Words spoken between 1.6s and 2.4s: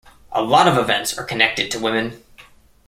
to women.